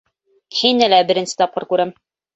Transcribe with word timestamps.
Һине 0.61 0.87
лә 0.95 0.99
беренсе 1.11 1.37
тапҡыр 1.43 1.69
күрәм. 1.75 1.97